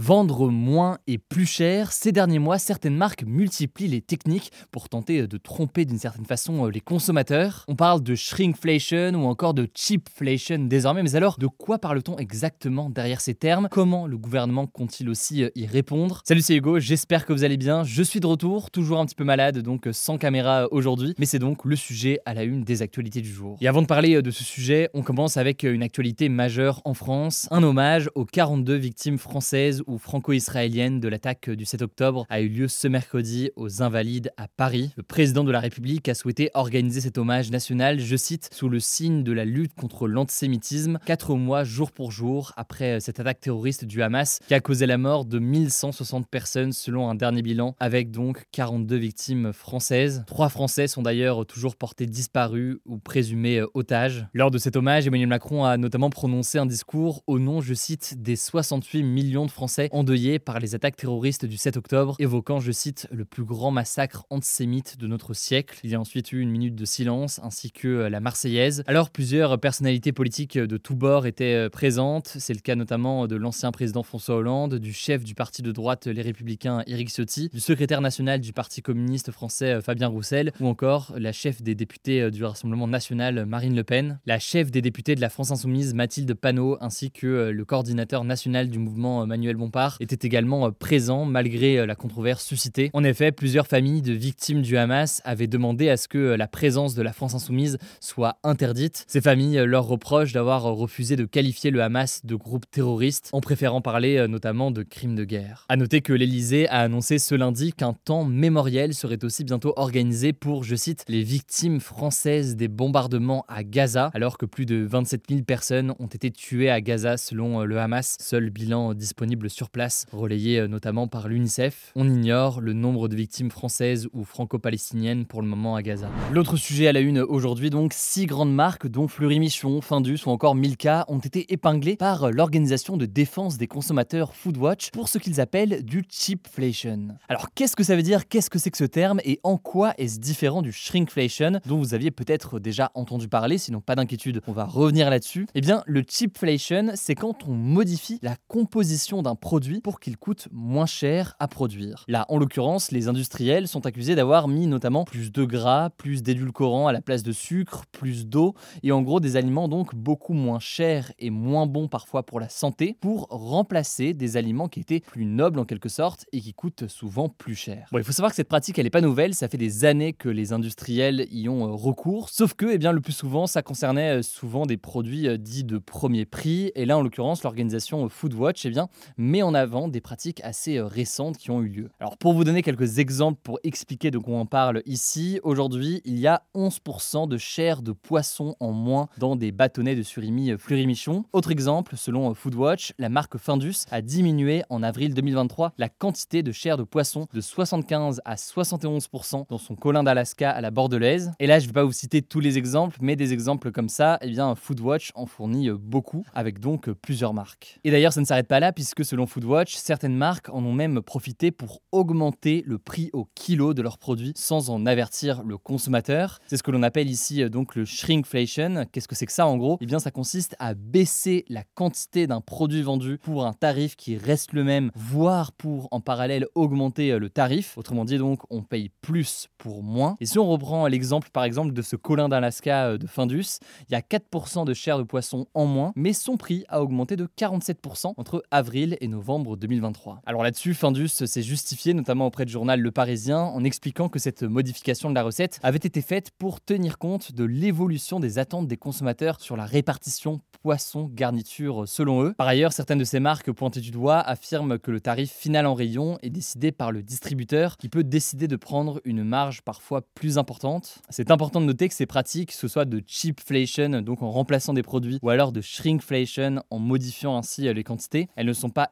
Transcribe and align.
Vendre 0.00 0.48
moins 0.48 0.98
et 1.08 1.18
plus 1.18 1.44
cher, 1.44 1.90
ces 1.90 2.12
derniers 2.12 2.38
mois, 2.38 2.60
certaines 2.60 2.94
marques 2.94 3.24
multiplient 3.26 3.88
les 3.88 4.00
techniques 4.00 4.52
pour 4.70 4.88
tenter 4.88 5.26
de 5.26 5.36
tromper 5.38 5.86
d'une 5.86 5.98
certaine 5.98 6.24
façon 6.24 6.66
euh, 6.66 6.70
les 6.70 6.78
consommateurs. 6.78 7.64
On 7.66 7.74
parle 7.74 8.04
de 8.04 8.14
shrinkflation 8.14 9.14
ou 9.14 9.26
encore 9.26 9.54
de 9.54 9.68
cheapflation 9.74 10.66
désormais, 10.66 11.02
mais 11.02 11.16
alors 11.16 11.36
de 11.36 11.48
quoi 11.48 11.80
parle-t-on 11.80 12.16
exactement 12.16 12.90
derrière 12.90 13.20
ces 13.20 13.34
termes? 13.34 13.66
Comment 13.72 14.06
le 14.06 14.16
gouvernement 14.16 14.68
compte-t-il 14.68 15.08
aussi 15.08 15.42
euh, 15.42 15.50
y 15.56 15.66
répondre? 15.66 16.22
Salut, 16.24 16.42
c'est 16.42 16.54
Hugo, 16.54 16.78
j'espère 16.78 17.26
que 17.26 17.32
vous 17.32 17.42
allez 17.42 17.56
bien. 17.56 17.82
Je 17.82 18.04
suis 18.04 18.20
de 18.20 18.26
retour, 18.28 18.70
toujours 18.70 19.00
un 19.00 19.04
petit 19.04 19.16
peu 19.16 19.24
malade, 19.24 19.58
donc 19.62 19.88
euh, 19.88 19.92
sans 19.92 20.16
caméra 20.16 20.68
aujourd'hui, 20.70 21.16
mais 21.18 21.26
c'est 21.26 21.40
donc 21.40 21.64
le 21.64 21.74
sujet 21.74 22.20
à 22.24 22.34
la 22.34 22.44
une 22.44 22.62
des 22.62 22.82
actualités 22.82 23.20
du 23.20 23.32
jour. 23.32 23.56
Et 23.60 23.66
avant 23.66 23.82
de 23.82 23.88
parler 23.88 24.22
de 24.22 24.30
ce 24.30 24.44
sujet, 24.44 24.90
on 24.94 25.02
commence 25.02 25.36
avec 25.36 25.64
une 25.64 25.82
actualité 25.82 26.28
majeure 26.28 26.82
en 26.84 26.94
France, 26.94 27.48
un 27.50 27.64
hommage 27.64 28.08
aux 28.14 28.26
42 28.26 28.76
victimes 28.76 29.18
françaises 29.18 29.82
ou 29.88 29.98
franco-israélienne 29.98 31.00
de 31.00 31.08
l'attaque 31.08 31.50
du 31.50 31.64
7 31.64 31.82
octobre 31.82 32.26
a 32.28 32.40
eu 32.40 32.48
lieu 32.48 32.68
ce 32.68 32.86
mercredi 32.86 33.50
aux 33.56 33.82
Invalides 33.82 34.30
à 34.36 34.46
Paris. 34.46 34.92
Le 34.96 35.02
président 35.02 35.44
de 35.44 35.50
la 35.50 35.60
République 35.60 36.08
a 36.08 36.14
souhaité 36.14 36.50
organiser 36.54 37.00
cet 37.00 37.18
hommage 37.18 37.50
national, 37.50 37.98
je 37.98 38.16
cite, 38.16 38.50
sous 38.52 38.68
le 38.68 38.80
signe 38.80 39.24
de 39.24 39.32
la 39.32 39.46
lutte 39.46 39.74
contre 39.74 40.06
l'antisémitisme, 40.06 40.98
quatre 41.06 41.34
mois 41.34 41.64
jour 41.64 41.90
pour 41.90 42.12
jour 42.12 42.52
après 42.56 43.00
cette 43.00 43.18
attaque 43.18 43.40
terroriste 43.40 43.86
du 43.86 44.02
Hamas 44.02 44.40
qui 44.46 44.54
a 44.54 44.60
causé 44.60 44.86
la 44.86 44.98
mort 44.98 45.24
de 45.24 45.38
1160 45.38 46.28
personnes 46.28 46.72
selon 46.72 47.08
un 47.08 47.14
dernier 47.14 47.42
bilan, 47.42 47.74
avec 47.80 48.10
donc 48.10 48.44
42 48.52 48.96
victimes 48.96 49.52
françaises. 49.52 50.24
Trois 50.26 50.50
Français 50.50 50.86
sont 50.86 51.02
d'ailleurs 51.02 51.46
toujours 51.46 51.76
portés 51.76 52.06
disparus 52.06 52.76
ou 52.84 52.98
présumés 52.98 53.62
otages. 53.72 54.26
Lors 54.34 54.50
de 54.50 54.58
cet 54.58 54.76
hommage, 54.76 55.06
Emmanuel 55.06 55.28
Macron 55.28 55.64
a 55.64 55.78
notamment 55.78 56.10
prononcé 56.10 56.58
un 56.58 56.66
discours 56.66 57.22
au 57.26 57.38
nom, 57.38 57.62
je 57.62 57.72
cite, 57.72 58.20
des 58.20 58.36
68 58.36 59.02
millions 59.02 59.46
de 59.46 59.50
Français 59.50 59.77
endeuillé 59.92 60.38
par 60.38 60.58
les 60.58 60.74
attaques 60.74 60.96
terroristes 60.96 61.46
du 61.46 61.56
7 61.56 61.76
octobre, 61.76 62.16
évoquant, 62.18 62.60
je 62.60 62.72
cite, 62.72 63.08
le 63.10 63.24
plus 63.24 63.44
grand 63.44 63.70
massacre 63.70 64.26
antisémite 64.30 64.98
de 64.98 65.06
notre 65.06 65.34
siècle. 65.34 65.78
Il 65.84 65.90
y 65.90 65.94
a 65.94 66.00
ensuite 66.00 66.32
eu 66.32 66.40
une 66.40 66.50
minute 66.50 66.74
de 66.74 66.84
silence 66.84 67.40
ainsi 67.42 67.70
que 67.70 67.88
euh, 67.88 68.10
la 68.10 68.20
Marseillaise. 68.20 68.82
Alors 68.86 69.10
plusieurs 69.10 69.58
personnalités 69.58 70.12
politiques 70.12 70.58
de 70.58 70.76
tous 70.76 70.94
bords 70.94 71.26
étaient 71.26 71.54
euh, 71.54 71.68
présentes. 71.68 72.36
C'est 72.38 72.54
le 72.54 72.60
cas 72.60 72.74
notamment 72.74 73.26
de 73.26 73.36
l'ancien 73.36 73.72
président 73.72 74.02
François 74.02 74.36
Hollande, 74.36 74.76
du 74.76 74.92
chef 74.92 75.24
du 75.24 75.34
parti 75.34 75.62
de 75.62 75.72
droite 75.72 76.06
Les 76.06 76.22
Républicains 76.22 76.82
Éric 76.86 77.10
Ciotti, 77.10 77.48
du 77.52 77.60
secrétaire 77.60 78.00
national 78.00 78.40
du 78.40 78.52
Parti 78.52 78.82
communiste 78.82 79.30
français 79.30 79.74
euh, 79.74 79.80
Fabien 79.80 80.08
Roussel, 80.08 80.52
ou 80.60 80.66
encore 80.66 81.12
la 81.16 81.32
chef 81.32 81.62
des 81.62 81.74
députés 81.74 82.30
du 82.30 82.44
Rassemblement 82.44 82.86
national 82.86 83.46
Marine 83.46 83.76
Le 83.76 83.84
Pen, 83.84 84.20
la 84.26 84.38
chef 84.38 84.70
des 84.70 84.82
députés 84.82 85.14
de 85.14 85.20
la 85.20 85.28
France 85.28 85.50
insoumise 85.50 85.94
Mathilde 85.94 86.34
Panot, 86.34 86.78
ainsi 86.80 87.10
que 87.10 87.50
le 87.50 87.64
coordinateur 87.64 88.24
national 88.24 88.68
du 88.68 88.78
mouvement 88.78 89.26
Manuel 89.26 89.56
Était 90.00 90.26
également 90.26 90.66
euh, 90.66 90.70
présent 90.70 91.24
malgré 91.24 91.78
euh, 91.78 91.86
la 91.86 91.94
controverse 91.94 92.44
suscitée. 92.44 92.90
En 92.92 93.04
effet, 93.04 93.32
plusieurs 93.32 93.66
familles 93.66 94.02
de 94.02 94.12
victimes 94.12 94.62
du 94.62 94.76
Hamas 94.76 95.20
avaient 95.24 95.46
demandé 95.46 95.88
à 95.88 95.96
ce 95.96 96.08
que 96.08 96.18
euh, 96.18 96.36
la 96.36 96.48
présence 96.48 96.94
de 96.94 97.02
la 97.02 97.12
France 97.12 97.34
insoumise 97.34 97.78
soit 98.00 98.38
interdite. 98.44 99.04
Ces 99.06 99.20
familles 99.20 99.62
leur 99.66 99.86
reprochent 99.86 100.32
d'avoir 100.32 100.62
refusé 100.62 101.16
de 101.16 101.24
qualifier 101.24 101.70
le 101.70 101.82
Hamas 101.82 102.24
de 102.24 102.34
groupe 102.34 102.64
terroriste 102.70 103.30
en 103.32 103.40
préférant 103.40 103.80
parler 103.80 104.26
notamment 104.28 104.70
de 104.70 104.82
crimes 104.82 105.14
de 105.14 105.24
guerre. 105.24 105.66
A 105.68 105.76
noter 105.76 106.00
que 106.00 106.12
l'Elysée 106.12 106.68
a 106.68 106.80
annoncé 106.80 107.18
ce 107.18 107.34
lundi 107.34 107.72
qu'un 107.72 107.92
temps 107.92 108.24
mémoriel 108.24 108.94
serait 108.94 109.24
aussi 109.24 109.44
bientôt 109.44 109.72
organisé 109.76 110.32
pour, 110.32 110.64
je 110.64 110.76
cite, 110.76 111.04
les 111.08 111.22
victimes 111.22 111.80
françaises 111.80 112.56
des 112.56 112.68
bombardements 112.68 113.44
à 113.48 113.64
Gaza, 113.64 114.10
alors 114.14 114.38
que 114.38 114.46
plus 114.46 114.66
de 114.66 114.86
27 114.88 115.24
000 115.28 115.42
personnes 115.42 115.94
ont 115.98 116.06
été 116.06 116.30
tuées 116.30 116.70
à 116.70 116.80
Gaza 116.80 117.16
selon 117.16 117.62
le 117.62 117.78
Hamas, 117.78 118.16
seul 118.20 118.50
bilan 118.50 118.94
disponible 118.94 119.47
sur 119.48 119.70
place, 119.70 120.06
relayé 120.12 120.60
euh, 120.60 120.68
notamment 120.68 121.08
par 121.08 121.28
l'UNICEF. 121.28 121.92
On 121.96 122.08
ignore 122.08 122.60
le 122.60 122.72
nombre 122.72 123.08
de 123.08 123.16
victimes 123.16 123.50
françaises 123.50 124.08
ou 124.12 124.24
franco-palestiniennes 124.24 125.26
pour 125.26 125.42
le 125.42 125.48
moment 125.48 125.76
à 125.76 125.82
Gaza. 125.82 126.08
L'autre 126.32 126.56
sujet 126.56 126.88
à 126.88 126.92
la 126.92 127.00
une 127.00 127.20
aujourd'hui, 127.20 127.70
donc, 127.70 127.92
six 127.94 128.26
grandes 128.26 128.54
marques, 128.54 128.86
dont 128.86 129.08
Fleury 129.08 129.40
Michon, 129.40 129.80
Findus 129.80 130.20
ou 130.26 130.30
encore 130.30 130.54
Milka, 130.54 131.04
ont 131.08 131.18
été 131.18 131.52
épinglées 131.52 131.96
par 131.96 132.30
l'organisation 132.30 132.96
de 132.96 133.06
défense 133.06 133.58
des 133.58 133.66
consommateurs 133.66 134.34
Foodwatch 134.34 134.90
pour 134.90 135.08
ce 135.08 135.18
qu'ils 135.18 135.40
appellent 135.40 135.84
du 135.84 136.04
cheapflation. 136.08 137.08
Alors, 137.28 137.48
qu'est-ce 137.54 137.76
que 137.76 137.84
ça 137.84 137.96
veut 137.96 138.02
dire? 138.02 138.28
Qu'est-ce 138.28 138.50
que 138.50 138.58
c'est 138.58 138.70
que 138.70 138.78
ce 138.78 138.84
terme? 138.84 139.20
Et 139.24 139.40
en 139.42 139.56
quoi 139.56 139.94
est-ce 139.98 140.18
différent 140.18 140.62
du 140.62 140.72
shrinkflation, 140.72 141.60
dont 141.66 141.78
vous 141.78 141.94
aviez 141.94 142.10
peut-être 142.10 142.58
déjà 142.58 142.90
entendu 142.94 143.28
parler, 143.28 143.58
sinon 143.58 143.80
pas 143.80 143.94
d'inquiétude, 143.94 144.40
on 144.46 144.52
va 144.52 144.64
revenir 144.64 145.10
là-dessus? 145.10 145.46
Eh 145.54 145.60
bien, 145.60 145.82
le 145.86 146.02
cheapflation, 146.08 146.92
c'est 146.94 147.14
quand 147.14 147.46
on 147.46 147.52
modifie 147.52 148.18
la 148.22 148.36
composition 148.48 149.22
d'un 149.22 149.34
produit 149.38 149.80
pour 149.80 150.00
qu'il 150.00 150.16
coûte 150.16 150.48
moins 150.52 150.86
cher 150.86 151.34
à 151.38 151.48
produire. 151.48 152.04
Là, 152.08 152.26
en 152.28 152.38
l'occurrence, 152.38 152.90
les 152.90 153.08
industriels 153.08 153.68
sont 153.68 153.86
accusés 153.86 154.14
d'avoir 154.14 154.48
mis 154.48 154.66
notamment 154.66 155.04
plus 155.04 155.32
de 155.32 155.44
gras, 155.44 155.90
plus 155.90 156.22
d'édulcorants 156.22 156.86
à 156.86 156.92
la 156.92 157.00
place 157.00 157.22
de 157.22 157.32
sucre, 157.32 157.84
plus 157.92 158.26
d'eau, 158.26 158.54
et 158.82 158.92
en 158.92 159.02
gros 159.02 159.20
des 159.20 159.36
aliments 159.36 159.68
donc 159.68 159.94
beaucoup 159.94 160.34
moins 160.34 160.58
chers 160.58 161.12
et 161.18 161.30
moins 161.30 161.66
bons 161.66 161.88
parfois 161.88 162.24
pour 162.24 162.40
la 162.40 162.48
santé, 162.48 162.96
pour 163.00 163.26
remplacer 163.30 164.14
des 164.14 164.36
aliments 164.36 164.68
qui 164.68 164.80
étaient 164.80 165.00
plus 165.00 165.24
nobles 165.24 165.58
en 165.58 165.64
quelque 165.64 165.88
sorte 165.88 166.26
et 166.32 166.40
qui 166.40 166.52
coûtent 166.52 166.88
souvent 166.88 167.28
plus 167.28 167.54
cher. 167.54 167.88
Bon, 167.92 167.98
il 167.98 168.04
faut 168.04 168.12
savoir 168.12 168.32
que 168.32 168.36
cette 168.36 168.48
pratique, 168.48 168.78
elle 168.78 168.84
n'est 168.84 168.90
pas 168.90 169.00
nouvelle, 169.00 169.34
ça 169.34 169.48
fait 169.48 169.58
des 169.58 169.84
années 169.84 170.12
que 170.12 170.28
les 170.28 170.52
industriels 170.52 171.26
y 171.30 171.48
ont 171.48 171.66
euh, 171.66 171.72
recours, 171.72 172.28
sauf 172.28 172.54
que, 172.54 172.66
eh 172.66 172.78
bien, 172.78 172.92
le 172.92 173.00
plus 173.00 173.12
souvent, 173.12 173.46
ça 173.46 173.62
concernait 173.62 174.18
euh, 174.18 174.22
souvent 174.22 174.66
des 174.66 174.76
produits 174.76 175.28
euh, 175.28 175.36
dits 175.36 175.64
de 175.64 175.78
premier 175.78 176.24
prix, 176.24 176.72
et 176.74 176.86
là, 176.86 176.98
en 176.98 177.02
l'occurrence, 177.02 177.42
l'organisation 177.42 178.08
Foodwatch, 178.08 178.66
eh 178.66 178.70
bien, 178.70 178.88
met 179.28 179.42
en 179.42 179.54
avant 179.54 179.88
des 179.88 180.00
pratiques 180.00 180.40
assez 180.42 180.78
euh, 180.78 180.86
récentes 180.86 181.36
qui 181.36 181.50
ont 181.50 181.60
eu 181.60 181.68
lieu. 181.68 181.90
Alors 182.00 182.16
pour 182.16 182.32
vous 182.32 182.44
donner 182.44 182.62
quelques 182.62 182.98
exemples 182.98 183.38
pour 183.42 183.60
expliquer 183.62 184.10
de 184.10 184.18
quoi 184.18 184.36
on 184.36 184.46
parle 184.46 184.82
ici, 184.86 185.38
aujourd'hui 185.42 186.00
il 186.04 186.18
y 186.18 186.26
a 186.26 186.42
11% 186.54 187.28
de 187.28 187.36
chair 187.36 187.82
de 187.82 187.92
poisson 187.92 188.56
en 188.58 188.72
moins 188.72 189.08
dans 189.18 189.36
des 189.36 189.52
bâtonnets 189.52 189.94
de 189.94 190.02
surimi 190.02 190.50
euh, 190.50 190.58
Fleury-Michon. 190.58 191.24
Autre 191.32 191.50
exemple, 191.50 191.96
selon 191.96 192.30
euh, 192.30 192.34
Foodwatch, 192.34 192.94
la 192.98 193.10
marque 193.10 193.36
Findus 193.36 193.84
a 193.90 194.00
diminué 194.00 194.62
en 194.70 194.82
avril 194.82 195.12
2023 195.12 195.74
la 195.76 195.90
quantité 195.90 196.42
de 196.42 196.50
chair 196.50 196.78
de 196.78 196.82
poisson 196.82 197.26
de 197.32 197.40
75 197.40 198.22
à 198.24 198.36
71% 198.36 199.46
dans 199.48 199.58
son 199.58 199.76
colin 199.76 200.02
d'Alaska 200.02 200.50
à 200.50 200.60
la 200.62 200.70
bordelaise. 200.70 201.32
Et 201.38 201.46
là 201.46 201.58
je 201.58 201.64
ne 201.64 201.68
vais 201.68 201.74
pas 201.74 201.84
vous 201.84 201.92
citer 201.92 202.22
tous 202.22 202.40
les 202.40 202.56
exemples, 202.56 202.96
mais 203.02 203.14
des 203.14 203.34
exemples 203.34 203.72
comme 203.72 203.90
ça, 203.90 204.18
eh 204.22 204.30
bien 204.30 204.54
Foodwatch 204.54 205.12
en 205.14 205.26
fournit 205.26 205.70
beaucoup, 205.70 206.24
avec 206.34 206.60
donc 206.60 206.90
plusieurs 206.90 207.34
marques. 207.34 207.78
Et 207.84 207.90
d'ailleurs 207.90 208.14
ça 208.14 208.22
ne 208.22 208.26
s'arrête 208.26 208.48
pas 208.48 208.60
là, 208.60 208.72
puisque 208.72 209.04
selon 209.04 209.17
Foodwatch, 209.26 209.38
Foodwatch, 209.48 209.76
certaines 209.76 210.14
marques 210.14 210.48
en 210.50 210.64
ont 210.64 210.72
même 210.72 211.00
profité 211.00 211.50
pour 211.50 211.80
augmenter 211.92 212.62
le 212.66 212.78
prix 212.78 213.10
au 213.12 213.28
kilo 213.34 213.74
de 213.74 213.82
leurs 213.82 213.98
produits 213.98 214.32
sans 214.36 214.70
en 214.70 214.84
avertir 214.86 215.42
le 215.42 215.56
consommateur. 215.56 216.38
C'est 216.46 216.56
ce 216.56 216.62
que 216.62 216.70
l'on 216.70 216.82
appelle 216.82 217.08
ici 217.08 217.42
euh, 217.42 217.48
donc 217.48 217.74
le 217.74 217.84
shrinkflation. 217.84 218.84
Qu'est-ce 218.92 219.08
que 219.08 219.14
c'est 219.14 219.26
que 219.26 219.32
ça 219.32 219.46
en 219.46 219.56
gros? 219.56 219.78
Eh 219.80 219.86
bien 219.86 219.98
ça 219.98 220.10
consiste 220.10 220.54
à 220.58 220.74
baisser 220.74 221.44
la 221.48 221.64
quantité 221.74 222.26
d'un 222.26 222.40
produit 222.40 222.82
vendu 222.82 223.18
pour 223.18 223.46
un 223.46 223.52
tarif 223.52 223.96
qui 223.96 224.16
reste 224.16 224.52
le 224.52 224.64
même, 224.64 224.90
voire 224.94 225.52
pour 225.52 225.88
en 225.90 226.00
parallèle 226.00 226.46
augmenter 226.54 227.12
euh, 227.12 227.18
le 227.18 227.30
tarif. 227.30 227.78
Autrement 227.78 228.04
dit 228.04 228.18
donc 228.18 228.40
on 228.50 228.62
paye 228.62 228.90
plus 229.00 229.48
pour 229.58 229.82
moins. 229.82 230.16
Et 230.20 230.26
si 230.26 230.38
on 230.38 230.48
reprend 230.48 230.86
l'exemple 230.86 231.30
par 231.32 231.44
exemple 231.44 231.72
de 231.72 231.82
ce 231.82 231.96
colin 231.96 232.28
d'Alaska 232.28 232.88
euh, 232.88 232.98
de 232.98 233.06
Findus, 233.06 233.58
il 233.88 233.92
y 233.92 233.96
a 233.96 234.00
4% 234.00 234.64
de 234.64 234.74
chair 234.74 234.98
de 234.98 235.04
poisson 235.04 235.46
en 235.54 235.66
moins, 235.66 235.92
mais 235.96 236.12
son 236.12 236.36
prix 236.36 236.64
a 236.68 236.82
augmenté 236.82 237.16
de 237.16 237.26
47% 237.38 238.12
entre 238.16 238.42
avril 238.50 238.96
et 239.00 239.07
novembre 239.08 239.56
2023. 239.56 240.22
Alors 240.26 240.42
là-dessus, 240.42 240.74
Findus 240.74 241.08
s'est 241.08 241.42
justifié 241.42 241.94
notamment 241.94 242.26
auprès 242.26 242.44
du 242.44 242.52
journal 242.52 242.80
Le 242.80 242.90
Parisien 242.90 243.40
en 243.40 243.64
expliquant 243.64 244.08
que 244.08 244.18
cette 244.18 244.42
modification 244.42 245.10
de 245.10 245.14
la 245.14 245.22
recette 245.22 245.58
avait 245.62 245.78
été 245.78 246.00
faite 246.00 246.30
pour 246.38 246.60
tenir 246.60 246.98
compte 246.98 247.32
de 247.32 247.44
l'évolution 247.44 248.20
des 248.20 248.38
attentes 248.38 248.68
des 248.68 248.76
consommateurs 248.76 249.40
sur 249.40 249.56
la 249.56 249.64
répartition 249.64 250.40
poisson-garniture 250.62 251.88
selon 251.88 252.22
eux. 252.22 252.34
Par 252.34 252.48
ailleurs, 252.48 252.72
certaines 252.72 252.98
de 252.98 253.04
ces 253.04 253.20
marques 253.20 253.50
pointées 253.52 253.80
du 253.80 253.90
doigt 253.90 254.18
affirment 254.18 254.78
que 254.78 254.90
le 254.90 255.00
tarif 255.00 255.30
final 255.30 255.66
en 255.66 255.74
rayon 255.74 256.18
est 256.22 256.30
décidé 256.30 256.72
par 256.72 256.92
le 256.92 257.02
distributeur 257.02 257.76
qui 257.76 257.88
peut 257.88 258.04
décider 258.04 258.48
de 258.48 258.56
prendre 258.56 259.00
une 259.04 259.24
marge 259.24 259.62
parfois 259.62 260.02
plus 260.14 260.38
importante. 260.38 260.98
C'est 261.10 261.30
important 261.30 261.60
de 261.60 261.66
noter 261.66 261.88
que 261.88 261.94
ces 261.94 262.06
pratiques, 262.06 262.50
que 262.50 262.54
ce 262.54 262.68
soit 262.68 262.84
de 262.84 263.02
cheapflation, 263.06 264.02
donc 264.02 264.22
en 264.22 264.30
remplaçant 264.30 264.74
des 264.74 264.82
produits, 264.82 265.18
ou 265.22 265.30
alors 265.30 265.52
de 265.52 265.60
shrinkflation, 265.60 266.62
en 266.70 266.78
modifiant 266.78 267.36
ainsi 267.36 267.72
les 267.72 267.84
quantités, 267.84 268.28
elles 268.36 268.46
ne 268.46 268.52
sont 268.52 268.70
pas 268.70 268.90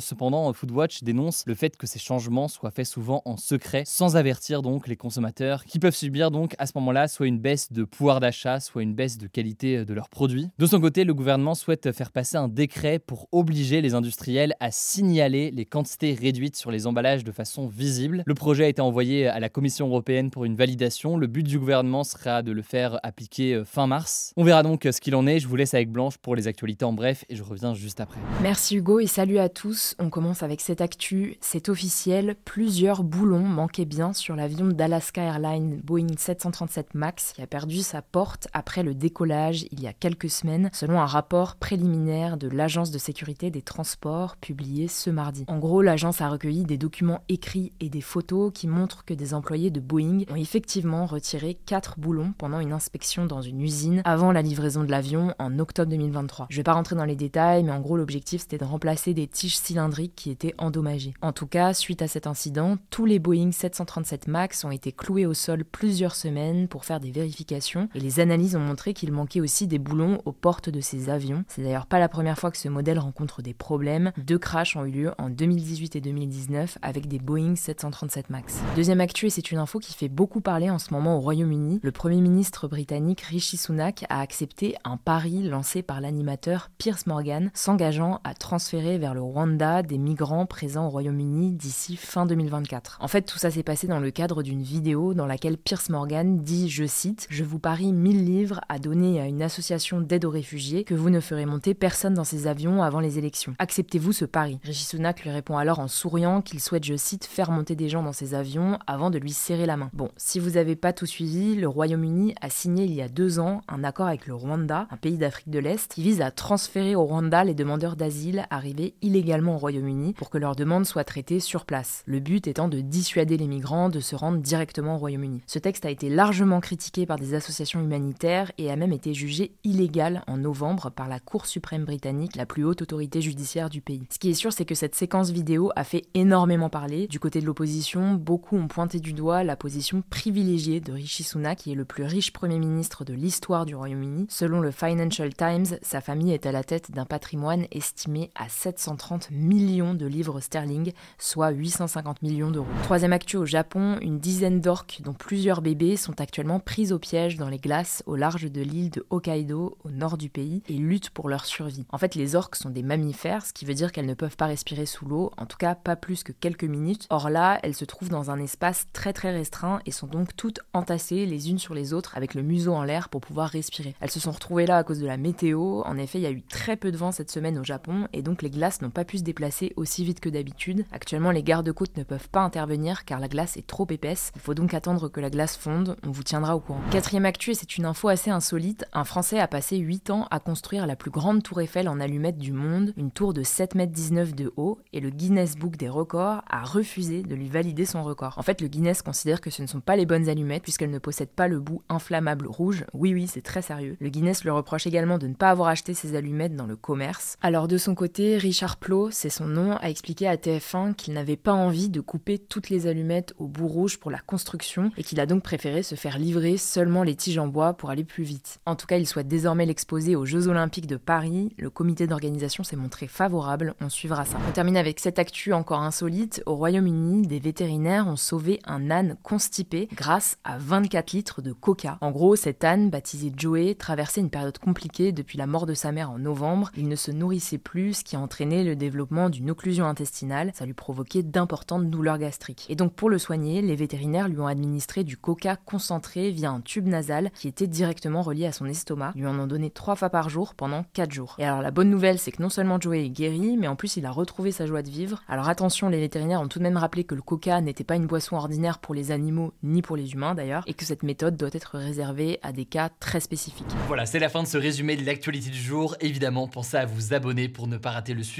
Cependant, 0.00 0.52
Foodwatch 0.52 1.02
dénonce 1.02 1.44
le 1.46 1.54
fait 1.54 1.76
que 1.76 1.86
ces 1.86 1.98
changements 1.98 2.48
soient 2.48 2.70
faits 2.70 2.86
souvent 2.86 3.22
en 3.24 3.36
secret, 3.36 3.84
sans 3.86 4.16
avertir 4.16 4.62
donc 4.62 4.86
les 4.86 4.96
consommateurs, 4.96 5.64
qui 5.64 5.78
peuvent 5.78 5.94
subir 5.94 6.30
donc 6.30 6.54
à 6.58 6.66
ce 6.66 6.72
moment-là 6.76 7.08
soit 7.08 7.26
une 7.26 7.38
baisse 7.38 7.72
de 7.72 7.84
pouvoir 7.84 8.20
d'achat, 8.20 8.60
soit 8.60 8.82
une 8.82 8.94
baisse 8.94 9.18
de 9.18 9.26
qualité 9.26 9.84
de 9.84 9.94
leurs 9.94 10.08
produits. 10.08 10.50
De 10.58 10.66
son 10.66 10.80
côté, 10.80 11.04
le 11.04 11.14
gouvernement 11.14 11.54
souhaite 11.54 11.92
faire 11.92 12.12
passer 12.12 12.36
un 12.36 12.48
décret 12.48 12.98
pour 12.98 13.28
obliger 13.32 13.80
les 13.80 13.94
industriels 13.94 14.54
à 14.60 14.70
signaler 14.70 15.50
les 15.50 15.64
quantités 15.64 16.14
réduites 16.14 16.56
sur 16.56 16.70
les 16.70 16.86
emballages 16.86 17.24
de 17.24 17.32
façon 17.32 17.66
visible. 17.66 18.22
Le 18.26 18.34
projet 18.34 18.64
a 18.64 18.68
été 18.68 18.82
envoyé 18.82 19.26
à 19.26 19.40
la 19.40 19.48
Commission 19.48 19.88
européenne 19.88 20.30
pour 20.30 20.44
une 20.44 20.56
validation. 20.56 21.16
Le 21.16 21.26
but 21.26 21.46
du 21.46 21.58
gouvernement 21.58 22.04
sera 22.04 22.42
de 22.42 22.52
le 22.52 22.62
faire 22.62 22.98
appliquer 23.02 23.54
euh, 23.54 23.64
fin 23.64 23.86
mars. 23.86 24.32
On 24.36 24.44
verra 24.44 24.62
donc 24.62 24.86
euh, 24.86 24.92
ce 24.92 25.00
qu'il 25.00 25.14
en 25.14 25.26
est. 25.26 25.38
Je 25.38 25.48
vous 25.48 25.56
laisse 25.56 25.74
avec 25.74 25.90
Blanche 25.90 26.18
pour 26.18 26.36
les 26.36 26.46
actualités 26.46 26.84
en 26.84 26.92
bref 26.92 27.24
et 27.28 27.36
je 27.36 27.42
reviens 27.42 27.74
juste 27.74 28.00
après. 28.00 28.18
Merci 28.42 28.76
Hugo 28.76 29.00
et 29.00 29.06
salut 29.06 29.29
à 29.38 29.48
tous. 29.48 29.94
On 29.98 30.10
commence 30.10 30.42
avec 30.42 30.60
cette 30.60 30.80
actu. 30.80 31.36
C'est 31.40 31.68
officiel, 31.68 32.36
plusieurs 32.44 33.04
boulons 33.04 33.40
manquaient 33.40 33.84
bien 33.84 34.12
sur 34.12 34.34
l'avion 34.34 34.66
d'Alaska 34.66 35.22
Airlines 35.22 35.80
Boeing 35.84 36.16
737 36.16 36.94
MAX 36.94 37.32
qui 37.34 37.42
a 37.42 37.46
perdu 37.46 37.80
sa 37.80 38.02
porte 38.02 38.48
après 38.52 38.82
le 38.82 38.94
décollage 38.94 39.66
il 39.70 39.80
y 39.80 39.86
a 39.86 39.92
quelques 39.92 40.30
semaines, 40.30 40.70
selon 40.72 41.00
un 41.00 41.06
rapport 41.06 41.56
préliminaire 41.56 42.36
de 42.36 42.48
l'Agence 42.48 42.90
de 42.90 42.98
sécurité 42.98 43.50
des 43.50 43.62
transports 43.62 44.36
publié 44.36 44.88
ce 44.88 45.10
mardi. 45.10 45.44
En 45.48 45.58
gros, 45.58 45.82
l'agence 45.82 46.20
a 46.20 46.28
recueilli 46.28 46.64
des 46.64 46.78
documents 46.78 47.22
écrits 47.28 47.72
et 47.80 47.88
des 47.88 48.00
photos 48.00 48.52
qui 48.54 48.66
montrent 48.66 49.04
que 49.04 49.14
des 49.14 49.34
employés 49.34 49.70
de 49.70 49.80
Boeing 49.80 50.24
ont 50.30 50.36
effectivement 50.36 51.06
retiré 51.06 51.54
quatre 51.66 51.98
boulons 51.98 52.32
pendant 52.38 52.60
une 52.60 52.72
inspection 52.72 53.26
dans 53.26 53.42
une 53.42 53.60
usine 53.60 54.02
avant 54.04 54.32
la 54.32 54.42
livraison 54.42 54.84
de 54.84 54.90
l'avion 54.90 55.34
en 55.38 55.58
octobre 55.58 55.90
2023. 55.90 56.46
Je 56.50 56.56
vais 56.56 56.62
pas 56.62 56.72
rentrer 56.72 56.96
dans 56.96 57.04
les 57.04 57.16
détails, 57.16 57.64
mais 57.64 57.72
en 57.72 57.80
gros 57.80 57.96
l'objectif 57.96 58.42
c'était 58.42 58.58
de 58.58 58.64
remplacer 58.64 59.14
des 59.14 59.19
tiges 59.26 59.56
cylindriques 59.56 60.14
qui 60.14 60.30
étaient 60.30 60.54
endommagées. 60.58 61.14
En 61.22 61.32
tout 61.32 61.46
cas, 61.46 61.74
suite 61.74 62.02
à 62.02 62.08
cet 62.08 62.26
incident, 62.26 62.76
tous 62.90 63.04
les 63.04 63.18
Boeing 63.18 63.52
737 63.52 64.28
MAX 64.28 64.64
ont 64.64 64.70
été 64.70 64.92
cloués 64.92 65.26
au 65.26 65.34
sol 65.34 65.64
plusieurs 65.64 66.14
semaines 66.14 66.68
pour 66.68 66.84
faire 66.84 67.00
des 67.00 67.10
vérifications 67.10 67.88
et 67.94 68.00
les 68.00 68.20
analyses 68.20 68.56
ont 68.56 68.60
montré 68.60 68.94
qu'il 68.94 69.12
manquait 69.12 69.40
aussi 69.40 69.66
des 69.66 69.78
boulons 69.78 70.20
aux 70.24 70.32
portes 70.32 70.70
de 70.70 70.80
ces 70.80 71.10
avions. 71.10 71.44
C'est 71.48 71.62
d'ailleurs 71.62 71.86
pas 71.86 71.98
la 71.98 72.08
première 72.08 72.38
fois 72.38 72.50
que 72.50 72.58
ce 72.58 72.68
modèle 72.68 72.98
rencontre 72.98 73.42
des 73.42 73.54
problèmes. 73.54 74.12
Deux 74.18 74.38
crashs 74.38 74.76
ont 74.76 74.84
eu 74.84 74.90
lieu 74.90 75.12
en 75.18 75.30
2018 75.30 75.96
et 75.96 76.00
2019 76.00 76.78
avec 76.82 77.08
des 77.08 77.18
Boeing 77.18 77.56
737 77.56 78.30
MAX. 78.30 78.58
Deuxième 78.76 79.00
actu, 79.00 79.26
et 79.26 79.30
c'est 79.30 79.50
une 79.50 79.58
info 79.58 79.78
qui 79.78 79.94
fait 79.94 80.08
beaucoup 80.08 80.40
parler 80.40 80.70
en 80.70 80.78
ce 80.78 80.92
moment 80.92 81.16
au 81.16 81.20
Royaume-Uni, 81.20 81.80
le 81.82 81.92
Premier 81.92 82.20
ministre 82.20 82.68
britannique 82.68 83.20
Rishi 83.22 83.56
Sunak 83.56 84.04
a 84.08 84.20
accepté 84.20 84.76
un 84.84 84.96
pari 84.96 85.42
lancé 85.42 85.82
par 85.82 86.00
l'animateur 86.00 86.70
Piers 86.78 86.92
Morgan, 87.06 87.50
s'engageant 87.54 88.20
à 88.24 88.34
transférer 88.34 88.98
vers 88.98 89.09
le 89.14 89.22
Rwanda 89.22 89.82
des 89.82 89.98
migrants 89.98 90.46
présents 90.46 90.86
au 90.86 90.90
Royaume-Uni 90.90 91.52
d'ici 91.52 91.96
fin 91.96 92.26
2024. 92.26 92.98
En 93.00 93.08
fait, 93.08 93.22
tout 93.22 93.38
ça 93.38 93.50
s'est 93.50 93.62
passé 93.62 93.86
dans 93.86 94.00
le 94.00 94.10
cadre 94.10 94.42
d'une 94.42 94.62
vidéo 94.62 95.14
dans 95.14 95.26
laquelle 95.26 95.56
Piers 95.56 95.76
Morgan 95.88 96.42
dit, 96.42 96.68
je 96.68 96.84
cite, 96.84 97.26
Je 97.30 97.44
vous 97.44 97.58
parie 97.58 97.92
1000 97.92 98.24
livres 98.24 98.60
à 98.68 98.78
donner 98.78 99.20
à 99.20 99.26
une 99.26 99.42
association 99.42 100.00
d'aide 100.00 100.24
aux 100.24 100.30
réfugiés 100.30 100.84
que 100.84 100.94
vous 100.94 101.10
ne 101.10 101.20
ferez 101.20 101.46
monter 101.46 101.74
personne 101.74 102.14
dans 102.14 102.24
ces 102.24 102.46
avions 102.46 102.82
avant 102.82 103.00
les 103.00 103.18
élections. 103.18 103.54
Acceptez-vous 103.58 104.12
ce 104.12 104.24
pari? 104.24 104.58
Rishi 104.62 104.84
Sunak 104.84 105.22
lui 105.22 105.30
répond 105.30 105.56
alors 105.56 105.78
en 105.78 105.88
souriant 105.88 106.42
qu'il 106.42 106.60
souhaite, 106.60 106.84
je 106.84 106.96
cite, 106.96 107.24
faire 107.24 107.50
monter 107.50 107.76
des 107.76 107.88
gens 107.88 108.02
dans 108.02 108.12
ses 108.12 108.34
avions 108.34 108.78
avant 108.86 109.10
de 109.10 109.18
lui 109.18 109.32
serrer 109.32 109.66
la 109.66 109.76
main. 109.76 109.90
Bon, 109.92 110.10
si 110.16 110.38
vous 110.38 110.50
n'avez 110.50 110.76
pas 110.76 110.92
tout 110.92 111.06
suivi, 111.06 111.56
le 111.56 111.68
Royaume-Uni 111.68 112.34
a 112.40 112.50
signé 112.50 112.84
il 112.84 112.94
y 112.94 113.02
a 113.02 113.08
deux 113.08 113.38
ans 113.38 113.62
un 113.68 113.84
accord 113.84 114.06
avec 114.06 114.26
le 114.26 114.34
Rwanda, 114.34 114.86
un 114.90 114.96
pays 114.96 115.18
d'Afrique 115.18 115.50
de 115.50 115.58
l'Est, 115.58 115.94
qui 115.94 116.02
vise 116.02 116.20
à 116.20 116.30
transférer 116.30 116.94
au 116.94 117.04
Rwanda 117.04 117.44
les 117.44 117.54
demandeurs 117.54 117.96
d'asile 117.96 118.46
arrivés 118.50 118.89
illégalement 119.02 119.56
au 119.56 119.58
Royaume-Uni 119.58 120.14
pour 120.14 120.30
que 120.30 120.38
leurs 120.38 120.56
demandes 120.56 120.86
soient 120.86 121.04
traitées 121.04 121.40
sur 121.40 121.64
place. 121.64 122.02
Le 122.06 122.20
but 122.20 122.46
étant 122.46 122.68
de 122.68 122.80
dissuader 122.80 123.36
les 123.36 123.46
migrants 123.46 123.88
de 123.88 124.00
se 124.00 124.16
rendre 124.16 124.38
directement 124.38 124.96
au 124.96 124.98
Royaume-Uni. 124.98 125.42
Ce 125.46 125.58
texte 125.58 125.84
a 125.84 125.90
été 125.90 126.08
largement 126.08 126.60
critiqué 126.60 127.06
par 127.06 127.18
des 127.18 127.34
associations 127.34 127.80
humanitaires 127.80 128.52
et 128.58 128.70
a 128.70 128.76
même 128.76 128.92
été 128.92 129.14
jugé 129.14 129.52
illégal 129.64 130.22
en 130.26 130.36
novembre 130.36 130.90
par 130.90 131.08
la 131.08 131.20
Cour 131.20 131.46
suprême 131.46 131.84
britannique, 131.84 132.36
la 132.36 132.46
plus 132.46 132.64
haute 132.64 132.82
autorité 132.82 133.20
judiciaire 133.20 133.70
du 133.70 133.80
pays. 133.80 134.02
Ce 134.10 134.18
qui 134.18 134.30
est 134.30 134.34
sûr, 134.34 134.52
c'est 134.52 134.64
que 134.64 134.74
cette 134.74 134.94
séquence 134.94 135.30
vidéo 135.30 135.70
a 135.76 135.84
fait 135.84 136.06
énormément 136.14 136.70
parler. 136.70 137.06
Du 137.06 137.20
côté 137.20 137.40
de 137.40 137.46
l'opposition, 137.46 138.14
beaucoup 138.14 138.56
ont 138.56 138.68
pointé 138.68 139.00
du 139.00 139.12
doigt 139.12 139.44
la 139.44 139.56
position 139.56 140.02
privilégiée 140.08 140.80
de 140.80 140.92
Rishi 140.92 141.22
Sunak, 141.22 141.58
qui 141.58 141.72
est 141.72 141.76
le 141.76 141.84
plus 141.84 142.04
riche 142.04 142.32
Premier 142.32 142.58
ministre 142.58 143.04
de 143.04 143.14
l'histoire 143.14 143.66
du 143.66 143.74
Royaume-Uni. 143.74 144.26
Selon 144.28 144.60
le 144.60 144.70
Financial 144.70 145.32
Times, 145.34 145.78
sa 145.82 146.00
famille 146.00 146.32
est 146.32 146.46
à 146.46 146.52
la 146.52 146.64
tête 146.64 146.90
d'un 146.90 147.04
patrimoine 147.04 147.66
estimé 147.70 148.30
à 148.34 148.48
730 148.80 149.30
millions 149.30 149.94
de 149.94 150.06
livres 150.06 150.40
sterling, 150.40 150.92
soit 151.18 151.50
850 151.50 152.22
millions 152.22 152.50
d'euros. 152.50 152.66
Troisième 152.82 153.12
actu 153.12 153.36
au 153.36 153.44
Japon, 153.44 153.98
une 154.00 154.18
dizaine 154.18 154.60
d'orques, 154.60 155.00
dont 155.04 155.12
plusieurs 155.12 155.60
bébés, 155.60 155.96
sont 155.96 156.20
actuellement 156.20 156.60
prises 156.60 156.92
au 156.92 156.98
piège 156.98 157.36
dans 157.36 157.50
les 157.50 157.58
glaces 157.58 158.02
au 158.06 158.16
large 158.16 158.50
de 158.50 158.62
l'île 158.62 158.90
de 158.90 159.04
Hokkaido, 159.10 159.76
au 159.84 159.90
nord 159.90 160.16
du 160.16 160.30
pays, 160.30 160.62
et 160.68 160.74
luttent 160.74 161.10
pour 161.10 161.28
leur 161.28 161.44
survie. 161.44 161.84
En 161.90 161.98
fait, 161.98 162.14
les 162.14 162.34
orques 162.34 162.56
sont 162.56 162.70
des 162.70 162.82
mammifères, 162.82 163.44
ce 163.44 163.52
qui 163.52 163.66
veut 163.66 163.74
dire 163.74 163.92
qu'elles 163.92 164.06
ne 164.06 164.14
peuvent 164.14 164.36
pas 164.36 164.46
respirer 164.46 164.86
sous 164.86 165.06
l'eau, 165.06 165.30
en 165.36 165.46
tout 165.46 165.58
cas 165.58 165.74
pas 165.74 165.96
plus 165.96 166.22
que 166.22 166.32
quelques 166.32 166.64
minutes. 166.64 167.06
Or 167.10 167.28
là, 167.28 167.60
elles 167.62 167.74
se 167.74 167.84
trouvent 167.84 168.08
dans 168.08 168.30
un 168.30 168.38
espace 168.38 168.86
très 168.94 169.12
très 169.12 169.32
restreint 169.32 169.80
et 169.84 169.90
sont 169.90 170.06
donc 170.06 170.34
toutes 170.36 170.60
entassées 170.72 171.26
les 171.26 171.50
unes 171.50 171.58
sur 171.58 171.74
les 171.74 171.92
autres 171.92 172.16
avec 172.16 172.34
le 172.34 172.42
museau 172.42 172.72
en 172.72 172.82
l'air 172.82 173.10
pour 173.10 173.20
pouvoir 173.20 173.50
respirer. 173.50 173.94
Elles 174.00 174.10
se 174.10 174.20
sont 174.20 174.32
retrouvées 174.32 174.66
là 174.66 174.78
à 174.78 174.84
cause 174.84 175.00
de 175.00 175.06
la 175.06 175.18
météo. 175.18 175.82
En 175.84 175.98
effet, 175.98 176.18
il 176.18 176.22
y 176.22 176.26
a 176.26 176.30
eu 176.30 176.42
très 176.42 176.76
peu 176.76 176.90
de 176.90 176.96
vent 176.96 177.12
cette 177.12 177.30
semaine 177.30 177.58
au 177.58 177.64
Japon 177.64 178.08
et 178.12 178.22
donc 178.22 178.42
les 178.42 178.50
glaces 178.50 178.69
n'ont 178.80 178.90
pas 178.90 179.04
pu 179.04 179.18
se 179.18 179.22
déplacer 179.22 179.72
aussi 179.76 180.04
vite 180.04 180.20
que 180.20 180.28
d'habitude. 180.28 180.84
Actuellement, 180.92 181.30
les 181.30 181.42
gardes-côtes 181.42 181.96
ne 181.96 182.02
peuvent 182.02 182.28
pas 182.28 182.40
intervenir 182.40 183.04
car 183.04 183.20
la 183.20 183.28
glace 183.28 183.56
est 183.56 183.66
trop 183.66 183.86
épaisse. 183.90 184.32
Il 184.36 184.40
faut 184.40 184.54
donc 184.54 184.74
attendre 184.74 185.08
que 185.08 185.20
la 185.20 185.30
glace 185.30 185.56
fonde. 185.56 185.96
On 186.06 186.10
vous 186.10 186.22
tiendra 186.22 186.56
au 186.56 186.60
courant. 186.60 186.80
Quatrième 186.90 187.26
actu, 187.26 187.50
et 187.50 187.54
c'est 187.54 187.76
une 187.76 187.86
info 187.86 188.08
assez 188.08 188.30
insolite. 188.30 188.84
Un 188.92 189.04
Français 189.04 189.40
a 189.40 189.48
passé 189.48 189.76
8 189.76 190.10
ans 190.10 190.28
à 190.30 190.40
construire 190.40 190.86
la 190.86 190.96
plus 190.96 191.10
grande 191.10 191.42
tour 191.42 191.60
Eiffel 191.60 191.88
en 191.88 192.00
allumettes 192.00 192.38
du 192.38 192.52
monde, 192.52 192.92
une 192.96 193.10
tour 193.10 193.34
de 193.34 193.42
7,19 193.42 194.18
m 194.18 194.32
de 194.32 194.52
haut, 194.56 194.78
et 194.92 195.00
le 195.00 195.10
Guinness 195.10 195.56
Book 195.56 195.76
des 195.76 195.88
records 195.88 196.42
a 196.48 196.62
refusé 196.62 197.22
de 197.22 197.34
lui 197.34 197.48
valider 197.48 197.84
son 197.84 198.02
record. 198.02 198.34
En 198.36 198.42
fait, 198.42 198.60
le 198.60 198.68
Guinness 198.68 199.02
considère 199.02 199.40
que 199.40 199.50
ce 199.50 199.62
ne 199.62 199.66
sont 199.66 199.80
pas 199.80 199.96
les 199.96 200.06
bonnes 200.06 200.28
allumettes 200.28 200.62
puisqu'elles 200.62 200.90
ne 200.90 200.98
possèdent 200.98 201.30
pas 201.30 201.48
le 201.48 201.60
bout 201.60 201.82
inflammable 201.88 202.46
rouge. 202.46 202.84
Oui, 202.92 203.14
oui, 203.14 203.26
c'est 203.26 203.42
très 203.42 203.62
sérieux. 203.62 203.96
Le 204.00 204.08
Guinness 204.08 204.44
lui 204.44 204.50
reproche 204.50 204.86
également 204.86 205.18
de 205.18 205.26
ne 205.26 205.34
pas 205.34 205.50
avoir 205.50 205.68
acheté 205.68 205.94
ses 205.94 206.14
allumettes 206.14 206.54
dans 206.54 206.66
le 206.66 206.76
commerce. 206.76 207.36
Alors 207.40 207.68
de 207.68 207.78
son 207.78 207.94
côté, 207.94 208.36
Richard 208.36 208.59
Plot, 208.78 209.10
c'est 209.10 209.30
son 209.30 209.46
nom, 209.46 209.76
a 209.76 209.88
expliqué 209.88 210.28
à 210.28 210.36
TF1 210.36 210.94
qu'il 210.94 211.14
n'avait 211.14 211.36
pas 211.36 211.52
envie 211.52 211.88
de 211.88 212.00
couper 212.00 212.38
toutes 212.38 212.68
les 212.68 212.86
allumettes 212.86 213.32
au 213.38 213.46
bout 213.46 213.68
rouge 213.68 213.98
pour 213.98 214.10
la 214.10 214.18
construction 214.18 214.90
et 214.98 215.02
qu'il 215.02 215.18
a 215.18 215.26
donc 215.26 215.42
préféré 215.42 215.82
se 215.82 215.94
faire 215.94 216.18
livrer 216.18 216.58
seulement 216.58 217.02
les 217.02 217.14
tiges 217.14 217.38
en 217.38 217.46
bois 217.46 217.72
pour 217.72 217.88
aller 217.88 218.04
plus 218.04 218.22
vite. 218.22 218.60
En 218.66 218.76
tout 218.76 218.86
cas, 218.86 218.98
il 218.98 219.06
souhaite 219.06 219.28
désormais 219.28 219.64
l'exposer 219.64 220.14
aux 220.14 220.26
Jeux 220.26 220.48
Olympiques 220.48 220.86
de 220.86 220.98
Paris. 220.98 221.54
Le 221.56 221.70
comité 221.70 222.06
d'organisation 222.06 222.62
s'est 222.62 222.76
montré 222.76 223.06
favorable, 223.06 223.74
on 223.80 223.88
suivra 223.88 224.26
ça. 224.26 224.36
On 224.46 224.52
termine 224.52 224.76
avec 224.76 225.00
cette 225.00 225.18
actu 225.18 225.54
encore 225.54 225.80
insolite. 225.80 226.42
Au 226.44 226.54
Royaume-Uni, 226.56 227.26
des 227.26 227.40
vétérinaires 227.40 228.08
ont 228.08 228.16
sauvé 228.16 228.60
un 228.64 228.90
âne 228.90 229.16
constipé 229.22 229.88
grâce 229.94 230.36
à 230.44 230.58
24 230.58 231.12
litres 231.12 231.40
de 231.40 231.52
coca. 231.52 231.96
En 232.02 232.10
gros, 232.10 232.36
cet 232.36 232.62
âne, 232.64 232.90
baptisé 232.90 233.32
Joey, 233.34 233.74
traversait 233.74 234.20
une 234.20 234.30
période 234.30 234.58
compliquée 234.58 235.12
depuis 235.12 235.38
la 235.38 235.46
mort 235.46 235.64
de 235.64 235.74
sa 235.74 235.92
mère 235.92 236.10
en 236.10 236.18
novembre. 236.18 236.70
Il 236.76 236.88
ne 236.88 236.96
se 236.96 237.10
nourrissait 237.10 237.58
plus, 237.58 237.94
ce 237.94 238.04
qui 238.04 238.16
a 238.16 238.20
entraîné 238.20 238.49
le 238.50 238.76
développement 238.76 239.30
d'une 239.30 239.50
occlusion 239.50 239.86
intestinale. 239.86 240.52
Ça 240.54 240.66
lui 240.66 240.74
provoquait 240.74 241.22
d'importantes 241.22 241.88
douleurs 241.88 242.18
gastriques. 242.18 242.66
Et 242.68 242.76
donc 242.76 242.92
pour 242.92 243.08
le 243.08 243.18
soigner, 243.18 243.62
les 243.62 243.76
vétérinaires 243.76 244.28
lui 244.28 244.40
ont 244.40 244.46
administré 244.46 245.04
du 245.04 245.16
coca 245.16 245.56
concentré 245.56 246.30
via 246.30 246.50
un 246.50 246.60
tube 246.60 246.86
nasal 246.86 247.30
qui 247.34 247.48
était 247.48 247.66
directement 247.66 248.22
relié 248.22 248.46
à 248.46 248.52
son 248.52 248.66
estomac. 248.66 249.12
Lui 249.14 249.26
en 249.26 249.38
ont 249.38 249.46
donné 249.46 249.70
trois 249.70 249.96
fois 249.96 250.10
par 250.10 250.28
jour 250.28 250.54
pendant 250.54 250.84
4 250.92 251.12
jours. 251.12 251.36
Et 251.38 251.44
alors 251.44 251.62
la 251.62 251.70
bonne 251.70 251.90
nouvelle, 251.90 252.18
c'est 252.18 252.32
que 252.32 252.42
non 252.42 252.48
seulement 252.48 252.80
Joey 252.80 253.06
est 253.06 253.10
guéri, 253.10 253.56
mais 253.56 253.68
en 253.68 253.76
plus 253.76 253.96
il 253.96 254.06
a 254.06 254.10
retrouvé 254.10 254.52
sa 254.52 254.66
joie 254.66 254.82
de 254.82 254.90
vivre. 254.90 255.22
Alors 255.28 255.48
attention, 255.48 255.88
les 255.88 256.00
vétérinaires 256.00 256.40
ont 256.40 256.48
tout 256.48 256.58
de 256.58 256.64
même 256.64 256.76
rappelé 256.76 257.04
que 257.04 257.14
le 257.14 257.22
coca 257.22 257.60
n'était 257.60 257.84
pas 257.84 257.96
une 257.96 258.06
boisson 258.06 258.36
ordinaire 258.36 258.78
pour 258.78 258.94
les 258.94 259.10
animaux 259.10 259.52
ni 259.62 259.82
pour 259.82 259.96
les 259.96 260.12
humains 260.12 260.34
d'ailleurs, 260.34 260.64
et 260.66 260.74
que 260.74 260.84
cette 260.84 261.02
méthode 261.02 261.36
doit 261.36 261.50
être 261.52 261.78
réservée 261.78 262.38
à 262.42 262.52
des 262.52 262.64
cas 262.64 262.90
très 263.00 263.20
spécifiques. 263.20 263.66
Voilà, 263.86 264.06
c'est 264.06 264.18
la 264.18 264.28
fin 264.28 264.42
de 264.42 264.48
ce 264.48 264.58
résumé 264.58 264.96
de 264.96 265.06
l'actualité 265.06 265.50
du 265.50 265.60
jour. 265.60 265.96
Évidemment, 266.00 266.48
pensez 266.48 266.76
à 266.76 266.86
vous 266.86 267.14
abonner 267.14 267.48
pour 267.48 267.66
ne 267.66 267.76
pas 267.76 267.90
rater 267.90 268.14
le 268.14 268.22
suivant 268.22 268.39